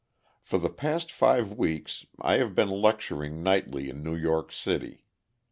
For 0.41 0.57
the 0.57 0.71
past 0.71 1.11
five 1.11 1.51
weeks 1.53 2.07
I 2.19 2.37
have 2.37 2.55
been 2.55 2.71
lecturing 2.71 3.43
nightly 3.43 3.87
in 3.87 4.01
New 4.01 4.15
York 4.15 4.51
City. 4.51 5.05